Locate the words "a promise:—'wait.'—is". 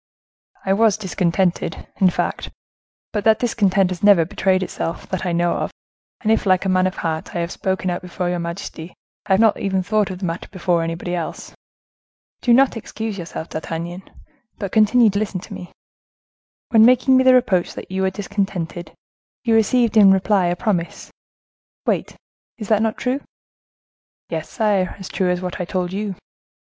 20.47-22.69